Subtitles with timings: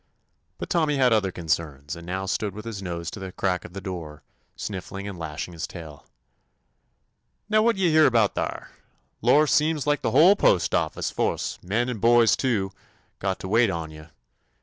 [0.57, 3.73] But Tommy had other concerns, and now stood with his nose to the crack of
[3.73, 4.23] the door,
[4.57, 6.07] snifBng and lashing his tail.
[7.49, 8.71] "Now what yo' hear out thar*?
[9.21, 12.71] Lor, seems like the whole postoffice fo'ce— men and boys too—
[13.19, 14.07] got to wait on you!